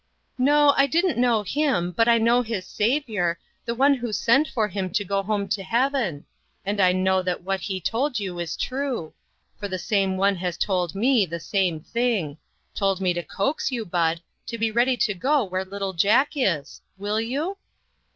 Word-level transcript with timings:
"No, 0.39 0.73
I 0.77 0.87
didn't 0.87 1.19
know 1.21 1.43
him, 1.43 1.91
but 1.91 2.07
I 2.07 2.17
know 2.17 2.41
his 2.41 2.65
Saviour, 2.65 3.37
the 3.65 3.75
one 3.75 3.93
who 3.93 4.11
sent 4.11 4.47
for 4.47 4.67
him 4.67 4.89
to 4.89 5.05
go 5.05 5.21
home 5.21 5.47
to 5.49 5.61
heaven; 5.61 6.25
and 6.65 6.81
I 6.81 6.91
know 6.91 7.21
that 7.21 7.43
what 7.43 7.59
he 7.59 7.79
told 7.79 8.19
you 8.19 8.39
is 8.39 8.57
true; 8.57 9.13
for 9.59 9.67
the 9.67 9.77
same 9.77 10.17
one 10.17 10.37
has 10.37 10.57
told 10.57 10.95
me 10.95 11.27
the 11.27 11.39
same 11.39 11.81
thing: 11.81 12.39
told 12.73 12.99
me 12.99 13.13
to 13.13 13.21
coax 13.21 13.71
you, 13.71 13.85
Bud, 13.85 14.21
to 14.47 14.57
be 14.57 14.71
ready 14.71 14.97
to 14.97 15.13
go 15.13 15.43
where 15.43 15.63
little 15.63 15.93
Jack 15.93 16.31
is. 16.33 16.81
Will 16.97 17.21
you?" 17.21 17.57